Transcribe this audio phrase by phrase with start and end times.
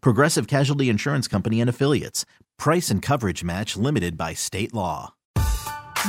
[0.00, 2.24] Progressive Casualty Insurance Company and Affiliates.
[2.58, 5.14] Price and coverage match limited by state law.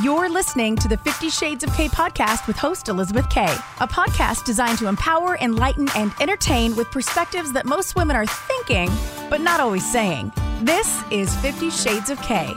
[0.04, 4.46] You're listening to the 50 Shades of K podcast with host Elizabeth K, a podcast
[4.46, 8.92] designed to empower, enlighten, and entertain with perspectives that most women are thinking,
[9.30, 10.32] but not always saying.
[10.62, 12.54] This is 50 Shades of K.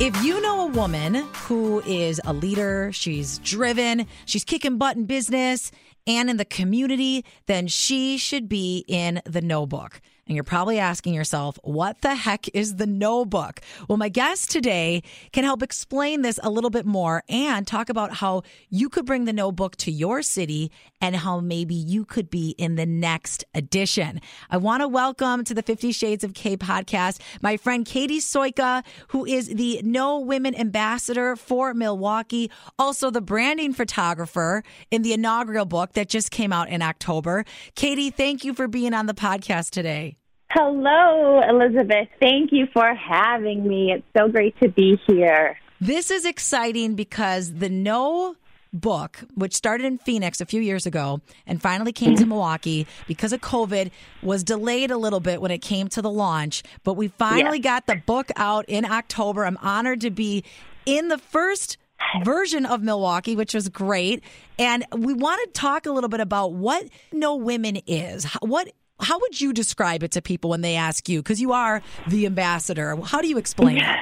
[0.00, 1.14] If you know a woman
[1.46, 5.70] who is a leader, she's driven, she's kicking butt in business
[6.06, 10.00] and in the community, then she should be in the KNOW book.
[10.26, 13.60] And you're probably asking yourself, what the heck is the KNOW book?
[13.88, 18.14] Well, my guest today can help explain this a little bit more and talk about
[18.14, 22.30] how you could bring the KNOW book to your city and how maybe you could
[22.30, 24.20] be in the next edition.
[24.50, 28.82] I want to welcome to the 50 Shades of K podcast my friend Katie Soika,
[29.08, 35.66] who is the KNOW Women Ambassador for Milwaukee, also the branding photographer in the inaugural
[35.66, 37.44] book that just came out in October.
[37.74, 40.13] Katie, thank you for being on the podcast today.
[40.56, 42.06] Hello, Elizabeth.
[42.20, 43.90] Thank you for having me.
[43.90, 45.58] It's so great to be here.
[45.80, 48.36] This is exciting because the KNOW
[48.72, 53.32] book, which started in Phoenix a few years ago and finally came to Milwaukee because
[53.32, 53.90] of COVID,
[54.22, 56.62] was delayed a little bit when it came to the launch.
[56.84, 59.46] But we finally got the book out in October.
[59.46, 60.44] I'm honored to be
[60.86, 61.78] in the first
[62.22, 64.22] version of Milwaukee, which was great.
[64.56, 68.24] And we want to talk a little bit about what KNOW Women is.
[68.40, 71.22] What how would you describe it to people when they ask you?
[71.22, 72.96] Because you are the ambassador.
[72.96, 73.96] How do you explain it?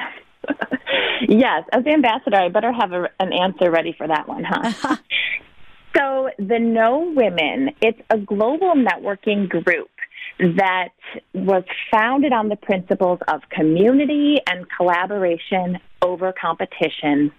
[1.29, 4.97] yes, as the ambassador, I better have a, an answer ready for that one, huh?
[5.97, 9.91] so, the KNOW Women, it's a global networking group
[10.39, 10.89] that
[11.35, 17.31] was founded on the principles of community and collaboration over competition.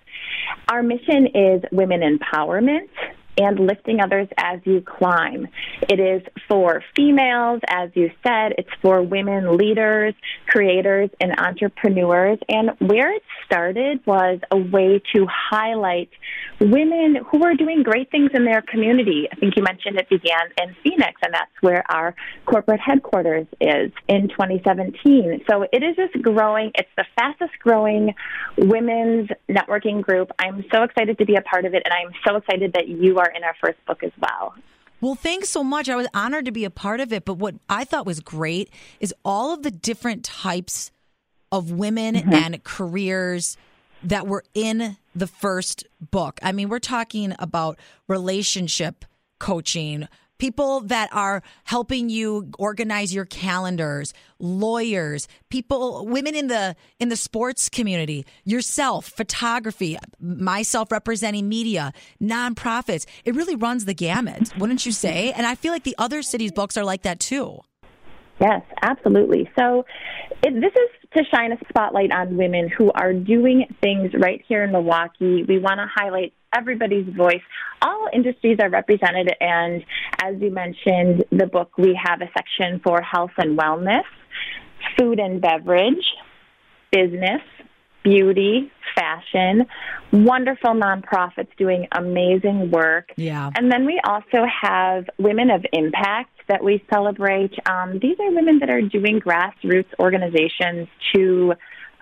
[0.70, 2.90] Our mission is women empowerment,
[3.38, 5.48] and lifting others as you climb.
[5.90, 10.14] It is for females, as you said, it's for women leaders,
[10.48, 12.40] creators, and entrepreneurs.
[12.48, 16.10] And where it started was a way to highlight
[16.60, 19.28] women who are doing great things in their community.
[19.32, 22.16] I think you mentioned it began in Phoenix, and that's where our
[22.46, 25.44] corporate headquarters is in 2017.
[25.50, 26.72] So it is just growing.
[26.76, 28.14] It's the fastest growing
[28.58, 30.32] women's networking group.
[30.40, 33.20] I'm so excited to be a part of it, and I'm so excited that you
[33.20, 34.54] are in our first book as well.
[35.02, 35.90] Well, thanks so much.
[35.90, 37.26] I was honored to be a part of it.
[37.26, 38.70] But what I thought was great
[39.00, 40.92] is all of the different types
[41.52, 42.34] of women mm-hmm.
[42.34, 43.58] and careers
[44.04, 46.40] that were in the first book.
[46.42, 49.06] I mean, we're talking about relationship
[49.40, 50.08] coaching,
[50.38, 57.16] people that are helping you organize your calendars, lawyers, people, women in the in the
[57.16, 63.06] sports community, yourself, photography, myself representing media, nonprofits.
[63.26, 65.32] It really runs the gamut, wouldn't you say?
[65.32, 67.62] And I feel like the other cities' books are like that too.
[68.42, 69.50] Yes, absolutely.
[69.58, 69.86] So
[70.44, 74.64] it, this is to shine a spotlight on women who are doing things right here
[74.64, 75.44] in Milwaukee.
[75.48, 77.42] We want to highlight everybody's voice.
[77.82, 79.84] All industries are represented, and
[80.22, 84.04] as you mentioned, the book, we have a section for health and wellness,
[84.98, 86.06] food and beverage,
[86.92, 87.42] business,
[88.04, 89.66] beauty, fashion,
[90.12, 93.12] wonderful nonprofits doing amazing work.
[93.16, 93.50] Yeah.
[93.56, 97.54] And then we also have women of impact that we celebrate.
[97.68, 101.54] Um, these are women that are doing grassroots organizations to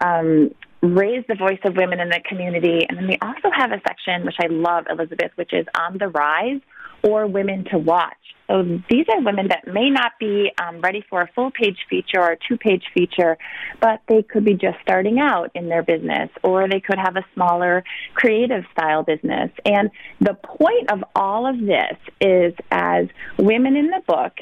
[0.03, 2.85] um, raise the voice of women in the community.
[2.87, 6.07] And then we also have a section, which I love, Elizabeth, which is on the
[6.07, 6.61] rise
[7.03, 8.15] or women to watch.
[8.47, 12.19] So these are women that may not be um, ready for a full page feature
[12.19, 13.37] or a two page feature,
[13.79, 17.25] but they could be just starting out in their business or they could have a
[17.33, 19.51] smaller creative style business.
[19.65, 19.89] And
[20.19, 23.07] the point of all of this is as
[23.37, 24.33] women in the book,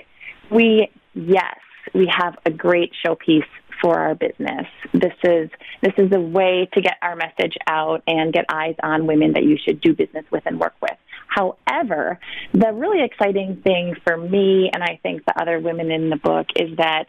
[0.49, 1.57] we, yes,
[1.93, 3.43] we have a great showpiece
[3.81, 4.65] for our business.
[4.93, 5.49] This is
[5.81, 9.43] this is a way to get our message out and get eyes on women that
[9.43, 10.97] you should do business with and work with.
[11.27, 12.19] However,
[12.53, 16.47] the really exciting thing for me and I think the other women in the book
[16.55, 17.05] is that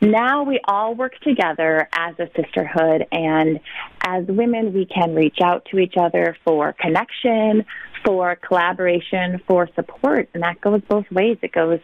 [0.00, 3.60] now we all work together as a sisterhood and
[4.04, 7.64] as women we can reach out to each other for connection,
[8.04, 11.38] for collaboration, for support and that goes both ways.
[11.42, 11.78] It goes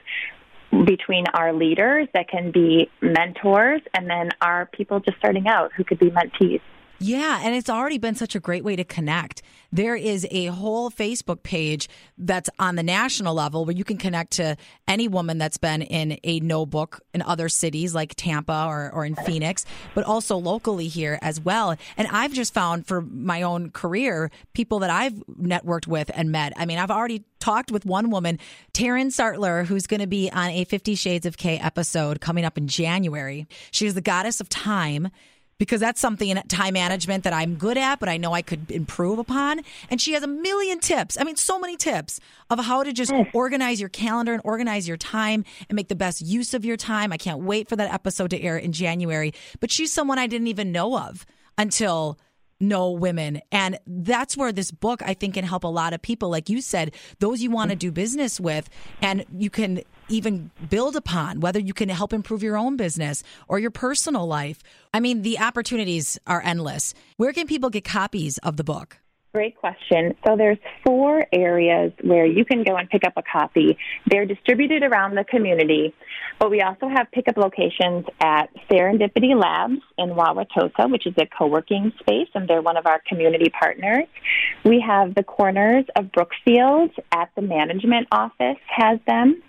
[0.71, 5.85] between our leaders that can be mentors and then our people just starting out who
[5.85, 6.61] could be mentees.
[7.01, 9.43] Yeah, and it's already been such a great way to connect.
[9.71, 14.33] There is a whole Facebook page that's on the national level where you can connect
[14.33, 14.57] to
[14.89, 19.05] any woman that's been in a KNOW book in other cities like Tampa or, or
[19.05, 19.65] in Phoenix,
[19.95, 21.77] but also locally here as well.
[21.97, 26.53] And I've just found for my own career, people that I've networked with and met.
[26.57, 28.39] I mean, I've already talked with one woman,
[28.73, 32.59] Taryn Sartler, who's going to be on a Fifty Shades of K episode coming up
[32.59, 33.47] in January.
[33.71, 35.11] She's the goddess of time
[35.59, 38.71] because that's something in time management that I'm good at, but I know I could
[38.71, 39.61] improve upon.
[39.91, 41.19] And she has a million tips.
[41.21, 44.97] I mean, so many tips of how to just organize your calendar and organize your
[44.97, 47.13] time and make the best use of your time.
[47.13, 49.35] I can't wait for that episode to air in January.
[49.61, 51.27] But she's someone I didn't even know of
[51.57, 52.19] until
[52.61, 53.41] KNOW women.
[53.53, 56.29] And that's where this book, I think, can help a lot of people.
[56.29, 57.81] Like you said, those you want to mm.
[57.81, 58.69] do business with,
[59.01, 63.59] and you can even build upon, whether you can help improve your own business or
[63.59, 64.61] your personal life.
[64.93, 66.95] I mean, the opportunities are endless.
[67.17, 68.99] Where can people get copies of the book?
[69.39, 70.17] Great question.
[70.27, 73.79] So there's four areas where you can go and pick up a copy.
[74.05, 75.95] They're distributed around the community,
[76.41, 81.93] but we also have pickup locations at Serendipity Labs in Wauwatosa, which is a co-working
[82.01, 84.07] space, and they're one of our community partners.
[84.65, 89.41] We have the corners of Brookfield at the management office has them.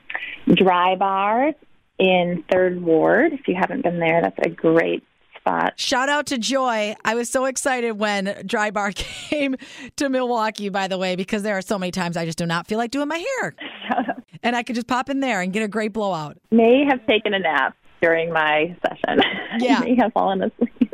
[0.48, 1.56] Drybar
[1.98, 3.34] in Third Ward.
[3.34, 5.04] If you haven't been there, that's a great
[5.50, 5.80] spot.
[5.80, 6.96] Shout out to Joy.
[7.04, 9.56] I was so excited when Drybar came
[9.98, 12.68] to Milwaukee, by the way, because there are so many times I just do not
[12.68, 13.56] feel like doing my hair.
[14.44, 16.38] and I could just pop in there and get a great blowout.
[16.52, 19.22] May have taken a nap during my session.
[19.60, 19.80] Yeah.
[19.80, 20.94] May have fallen asleep.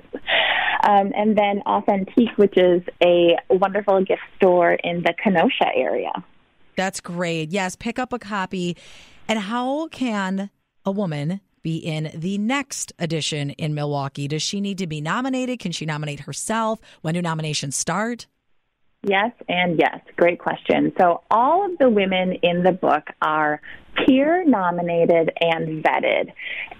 [0.87, 6.11] Um, and then Authentique, which is a wonderful gift store in the Kenosha area.
[6.75, 7.51] That's great.
[7.51, 8.75] Yes, pick up a copy.
[9.27, 10.49] And how can
[10.85, 14.27] a woman be in the next edition in Milwaukee?
[14.27, 15.57] Does she need to be nominated?
[15.57, 16.79] Can she nominate herself?
[17.01, 18.27] When do nominations start?
[19.01, 19.99] Yes, and yes.
[20.15, 20.93] Great question.
[20.99, 23.61] So, all of the women in the book are
[23.95, 26.31] peer nominated and vetted.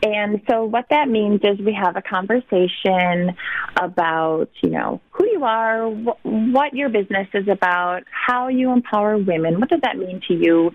[0.03, 3.35] And so, what that means is we have a conversation
[3.79, 9.17] about, you know, who you are, wh- what your business is about, how you empower
[9.17, 9.59] women.
[9.59, 10.71] What does that mean to you?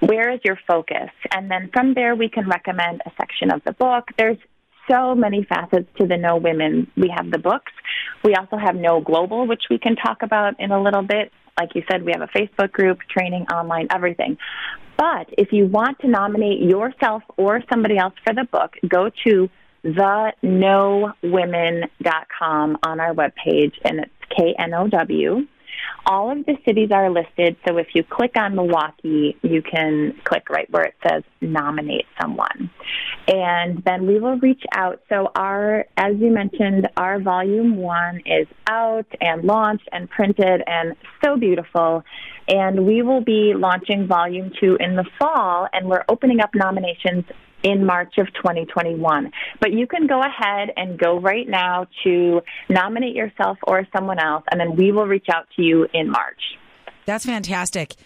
[0.00, 1.10] Where is your focus?
[1.34, 4.08] And then from there, we can recommend a section of the book.
[4.16, 4.38] There's
[4.90, 6.90] so many facets to the KNOW Women.
[6.96, 7.72] We have the books.
[8.24, 11.32] We also have KNOW Global, which we can talk about in a little bit.
[11.58, 14.38] Like you said, we have a Facebook group, training online, everything.
[14.96, 19.48] But if you want to nominate yourself or somebody else for the book, go to
[19.84, 25.46] theknowwomen.com on our webpage, and it's K N O W.
[26.06, 30.48] All of the cities are listed, so if you click on Milwaukee, you can click
[30.48, 32.70] right where it says nominate someone.
[33.28, 35.00] And then we will reach out.
[35.08, 40.96] So our, as you mentioned, our volume one is out and launched and printed and
[41.24, 42.02] so beautiful.
[42.48, 47.24] And we will be launching volume two in the fall, and we're opening up nominations
[47.62, 49.30] in March of 2021.
[49.60, 54.44] But you can go ahead and go right now to nominate yourself or someone else,
[54.50, 56.40] and then we will reach out to you in March.
[57.06, 57.96] That's fantastic.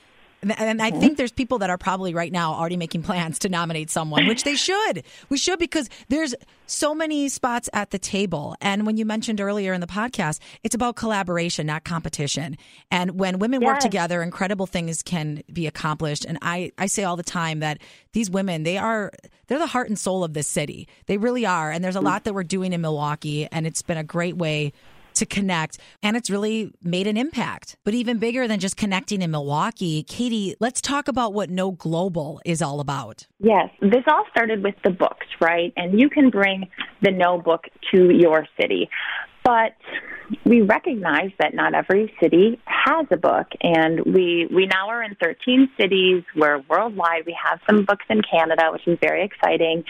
[0.52, 1.00] And I hmm.
[1.00, 4.44] think there's people that are probably right now already making plans to nominate someone, which
[4.44, 5.04] they should.
[5.28, 6.34] We should because there's
[6.66, 8.56] so many spots at the table.
[8.60, 12.56] And when you mentioned earlier in the podcast, it's about collaboration, not competition.
[12.90, 13.66] And when women yes.
[13.66, 16.24] work together, incredible things can be accomplished.
[16.24, 17.78] And I, I say all the time that
[18.12, 19.12] these women, they are
[19.46, 20.88] they're the heart and soul of this city.
[21.06, 21.70] They really are.
[21.70, 22.06] And there's a hmm.
[22.06, 24.72] lot that we're doing in Milwaukee, and it's been a great way
[25.14, 25.78] to connect.
[26.02, 27.76] And it's really made an impact.
[27.84, 32.40] But even bigger than just connecting in Milwaukee, Katie, let's talk about what KNOW Global
[32.44, 33.26] is all about.
[33.38, 35.72] Yes, this all started with the books, right?
[35.76, 36.68] And you can bring
[37.02, 38.88] the KNOW book to your city.
[39.44, 39.74] But
[40.44, 45.16] we recognize that not every city has a book, and we we now are in
[45.22, 46.22] 13 cities.
[46.34, 47.26] We're worldwide.
[47.26, 49.84] We have some books in Canada, which is very exciting.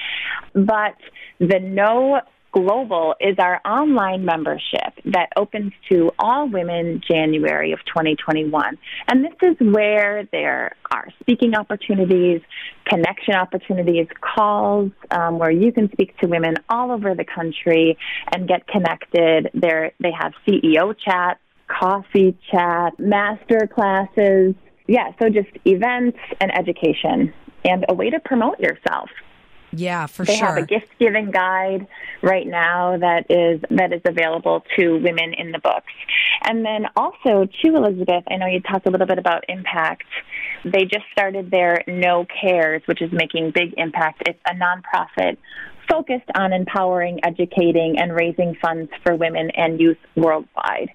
[0.53, 0.97] But
[1.39, 2.21] the KNOW
[2.55, 4.95] Global is our online membership.
[5.07, 8.79] that opens to all women January of 2021.
[9.09, 12.41] And this is where there are speaking opportunities,
[12.87, 17.99] connection opportunities, calls um, where you can speak to women all over the country
[18.33, 19.51] and get connected.
[19.53, 24.55] There, they have CEO chats, coffee chat, master classes.
[24.87, 27.35] Yeah, so just events and education
[27.65, 29.11] and a way to promote yourself.
[29.77, 30.47] Yeah, for they sure.
[30.47, 31.87] have a gift giving guide
[32.23, 35.93] right now that is that is available to women in the books.
[36.45, 40.05] And then also to Elizabeth, I know you talked a little bit about impact.
[40.65, 44.23] They just started their KNOW Cares, which is making big impact.
[44.27, 45.37] It's a nonprofit
[45.89, 50.91] focused on empowering, educating, and raising funds for women and youth worldwide.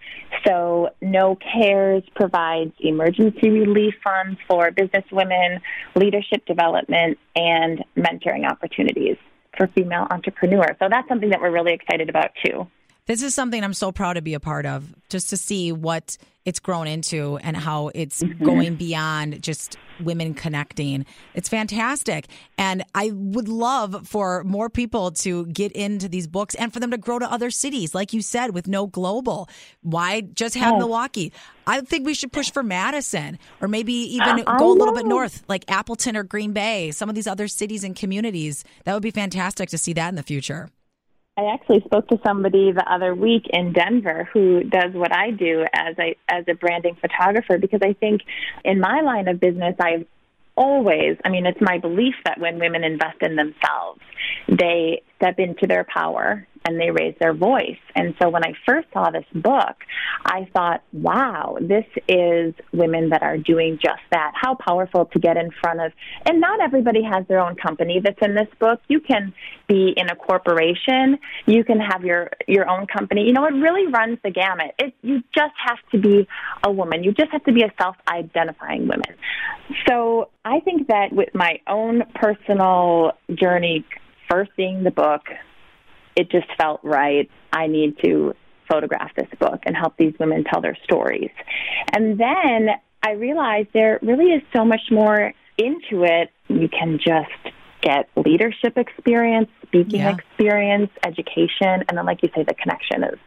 [0.45, 5.59] So, KNOW Cares provides emergency relief funds for business women,
[5.95, 9.17] leadership development, and mentoring opportunities
[9.57, 10.75] for female entrepreneurs.
[10.79, 12.67] So, that's something that we're really excited about too.
[13.05, 16.17] This is something I'm so proud to be a part of, just to see what
[16.49, 18.43] it's grown into and how it's mm-hmm.
[18.43, 21.05] going beyond just women connecting.
[21.35, 22.27] It's fantastic.
[22.57, 26.89] And I would love for more people to get into these books and for them
[26.91, 29.47] to grow to other cities, like you said, with KNOW global.
[29.81, 31.31] Why just have Milwaukee?
[31.67, 35.05] I think we should push for Madison or maybe even uh, go a little bit
[35.05, 38.63] north, like Appleton or Green Bay, some of these other cities and communities.
[38.85, 40.69] That would be fantastic to see that in the future.
[41.37, 45.65] I actually spoke to somebody the other week in Denver who does what I do
[45.73, 48.21] as a as a branding photographer because I think
[48.65, 50.05] in my line of business I've
[50.59, 54.01] always, I mean, it's my belief that when women invest in themselves,
[54.49, 57.79] they step into their power and they raise their voice.
[57.95, 59.75] And so when I first saw this book,
[60.23, 64.33] I thought, wow, this is women that are doing just that.
[64.35, 65.91] How powerful to get in front of.
[66.25, 68.79] And not everybody has their own company that's in this book.
[68.87, 69.33] You can
[69.67, 71.17] be in a corporation.
[71.47, 73.23] You can have your, your own company.
[73.23, 74.75] You know, it really runs the gamut.
[74.77, 76.27] It, you just have to be
[76.63, 77.03] a woman.
[77.03, 79.15] You just have to be a self-identifying woman.
[79.87, 83.85] So I think that with my own personal journey,
[84.29, 85.23] first seeing the book,
[86.19, 87.31] it just felt right.
[87.53, 88.33] I need to
[88.69, 91.31] photograph this book and help these women tell their stories.
[91.93, 92.69] And then
[93.01, 96.29] I realized there really is so much more into it.
[96.49, 100.13] You can just get leadership experience, speaking yeah.
[100.15, 103.19] experience, education, and then, like you say, the connection is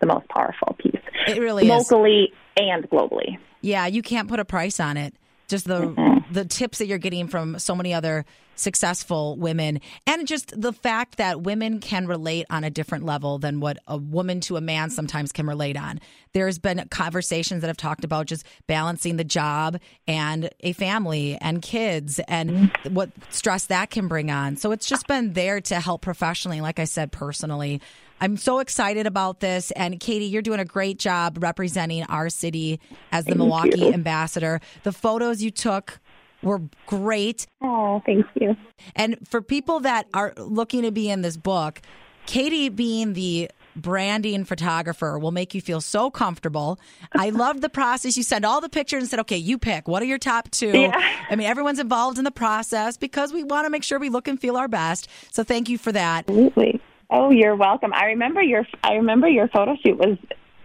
[0.00, 1.00] the most powerful piece.
[1.26, 2.32] It really is locally is.
[2.58, 3.38] and globally.
[3.62, 5.14] Yeah, you can't put a price on it.
[5.48, 6.32] Just the mm-hmm.
[6.32, 11.16] the tips that you're getting from so many other successful women and just the fact
[11.16, 14.90] that women can relate on a different level than what a woman to a man
[14.90, 16.00] sometimes can relate on.
[16.32, 21.62] There's been conversations that have talked about just balancing the job and a family and
[21.62, 24.56] kids and what stress that can bring on.
[24.56, 27.80] So it's just been there to help professionally, like I said, personally.
[28.20, 29.70] I'm so excited about this.
[29.72, 32.80] And Katie, you're doing a great job representing our city
[33.12, 33.92] as the Thank Milwaukee you.
[33.92, 34.60] ambassador.
[34.82, 36.00] The photos you took
[36.44, 37.46] were great.
[37.62, 38.56] Oh, thank you.
[38.94, 41.80] And for people that are looking to be in this book,
[42.26, 46.78] Katie being the branding photographer will make you feel so comfortable.
[47.12, 48.16] I loved the process.
[48.16, 49.88] You send all the pictures and said, okay, you pick.
[49.88, 50.70] What are your top two?
[50.70, 51.16] Yeah.
[51.28, 54.28] I mean, everyone's involved in the process because we want to make sure we look
[54.28, 55.08] and feel our best.
[55.32, 56.28] So thank you for that.
[56.28, 56.80] Absolutely.
[57.10, 57.92] Oh, you're welcome.
[57.92, 60.16] I remember your I remember your photo shoot was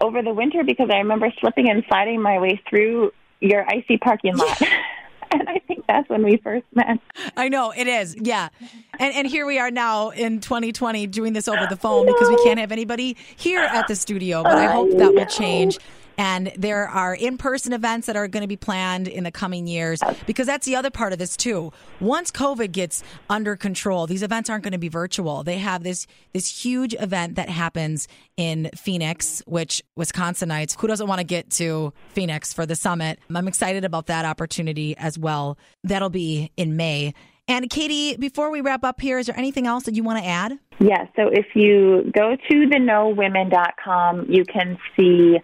[0.01, 4.35] over the winter because I remember slipping and sliding my way through your icy parking
[4.35, 4.61] lot.
[5.39, 6.99] and I think that's when we first met.
[7.37, 8.49] I know it is, yeah.
[8.99, 12.43] And and here we are now in 2020 doing this over the phone because we
[12.43, 14.43] can't have anybody here at the studio.
[14.43, 15.77] But I hope that will change
[16.19, 19.67] and there are in person events that are going to be planned in the coming
[19.67, 21.71] years because that's the other part of this too.
[22.01, 25.45] Once COVID gets under control, these events aren't going to be virtual.
[25.45, 31.19] They have this this huge event that happens in Phoenix, which Wisconsinites, who doesn't want
[31.19, 33.19] to get to Phoenix for the summit?
[33.33, 35.57] I'm excited about that opportunity as well.
[35.85, 37.13] That'll be in May.
[37.49, 40.25] And Katie, before we wrap up here, is there anything else that you want to
[40.25, 40.59] add?
[40.79, 40.89] Yes.
[40.89, 45.39] Yeah, so if you go to theknowwomen.com, you can see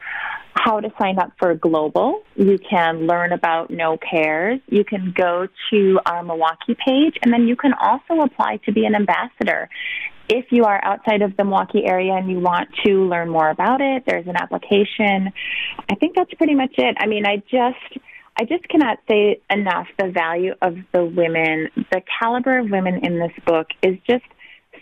[0.53, 2.21] how to sign up for Global.
[2.35, 4.61] You can learn about KNOW Cares.
[4.69, 8.85] You can go to our Milwaukee page, and then you can also apply to be
[8.85, 9.67] an ambassador.
[10.29, 13.81] If you are outside of the Milwaukee area and you want to learn more about
[13.81, 15.31] it, there's an application.
[15.89, 16.97] I think that's pretty much it.
[16.99, 18.04] I mean, I just.
[18.37, 21.69] I just cannot say enough the value of the women.
[21.91, 24.25] The caliber of women in this book is just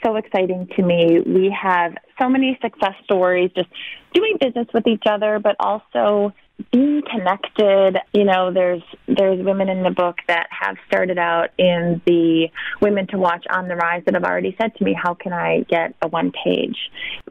[0.04, 1.20] so exciting to me.
[1.26, 3.70] We have so many success stories just
[4.14, 6.34] doing business with each other, but also
[6.72, 7.98] being connected.
[8.14, 12.50] You know, there's there's women in the book that have started out in the
[12.82, 15.62] Women to Watch on the Rise that have already said to me, "How can I
[15.70, 16.78] get a one page?"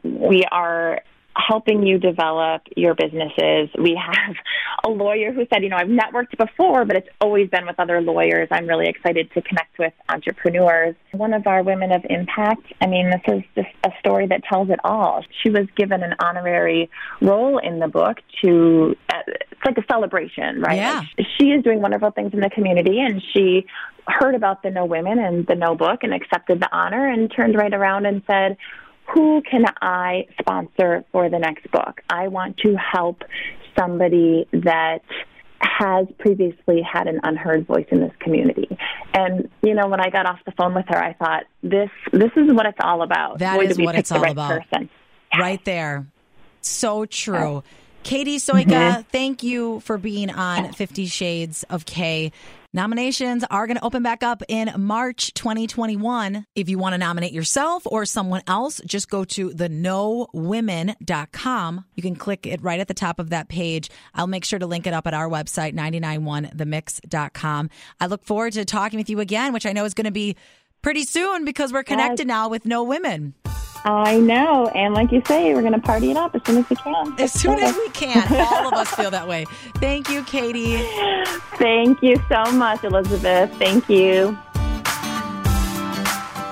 [0.03, 1.01] We are
[1.35, 3.69] helping you develop your businesses.
[3.77, 4.35] We have
[4.83, 8.01] a lawyer who said, you know, I've networked before, but it's always been with other
[8.01, 8.47] lawyers.
[8.51, 10.95] I'm really excited to connect with entrepreneurs.
[11.11, 14.69] One of our women of impact, I mean, this is just a story that tells
[14.69, 15.23] it all.
[15.41, 16.89] She was given an honorary
[17.21, 20.77] role in the book to, uh, it's like a celebration, right?
[20.77, 21.03] Yeah.
[21.17, 23.65] Like, she is doing wonderful things in the community and she
[24.07, 27.55] heard about the KNOW Women and the KNOW Book and accepted the honor and turned
[27.55, 28.57] right around and said,
[29.13, 32.01] who can I sponsor for the next book?
[32.09, 33.23] I want to help
[33.77, 35.01] somebody that
[35.61, 38.67] has previously had an unheard voice in this community.
[39.13, 42.31] And you know, when I got off the phone with her, I thought this this
[42.35, 43.39] is what it's all about.
[43.39, 44.61] That Boy, is what it's all right about.
[44.61, 44.89] Person.
[45.37, 46.05] Right there.
[46.61, 47.63] So true.
[48.03, 48.71] Katie mm-hmm.
[48.71, 52.31] Soika, thank you for being on Fifty Shades of K.
[52.75, 56.47] Nominations are going to open back up in March 2021.
[56.55, 61.85] If you want to nominate yourself or someone else, just go to the theknowwomen.com.
[61.95, 63.89] You can click it right at the top of that page.
[64.15, 67.69] I'll make sure to link it up at our website, 991themix.com.
[67.99, 70.35] I look forward to talking with you again, which I know is going to be
[70.81, 73.33] pretty soon because we're connected now with KNOW Women.
[73.85, 76.69] I know, and like you say, we're going to party it up as soon as
[76.69, 77.19] we can.
[77.19, 78.25] As soon as we can.
[78.53, 79.45] All of us feel that way.
[79.75, 80.77] Thank you, Katie.
[81.57, 83.53] Thank you so much, Elizabeth.
[83.57, 84.37] Thank you.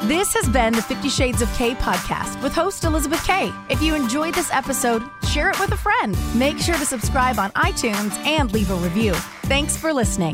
[0.03, 3.53] This has been the Fifty Shades of K podcast with host Elizabeth K.
[3.69, 6.17] If you enjoyed this episode, share it with a friend.
[6.35, 9.13] Make sure to subscribe on iTunes and leave a review.
[9.43, 10.33] Thanks for listening.